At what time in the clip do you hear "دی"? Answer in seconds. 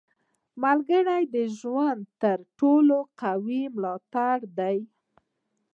4.57-4.79